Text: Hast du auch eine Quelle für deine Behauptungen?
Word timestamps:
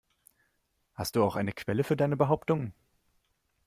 Hast 0.95 1.15
du 1.15 1.23
auch 1.23 1.35
eine 1.35 1.51
Quelle 1.53 1.83
für 1.83 1.95
deine 1.95 2.17
Behauptungen? 2.17 2.73